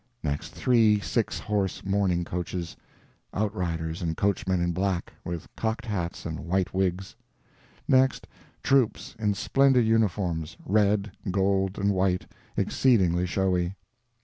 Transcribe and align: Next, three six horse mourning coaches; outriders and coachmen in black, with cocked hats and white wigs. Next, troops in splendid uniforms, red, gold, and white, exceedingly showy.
Next, 0.23 0.53
three 0.55 0.99
six 0.99 1.37
horse 1.37 1.85
mourning 1.85 2.23
coaches; 2.23 2.75
outriders 3.35 4.01
and 4.01 4.17
coachmen 4.17 4.59
in 4.59 4.71
black, 4.71 5.13
with 5.23 5.47
cocked 5.55 5.85
hats 5.85 6.25
and 6.25 6.39
white 6.39 6.73
wigs. 6.73 7.15
Next, 7.87 8.25
troops 8.63 9.15
in 9.19 9.35
splendid 9.35 9.85
uniforms, 9.85 10.57
red, 10.65 11.11
gold, 11.29 11.77
and 11.77 11.91
white, 11.93 12.25
exceedingly 12.57 13.27
showy. 13.27 13.75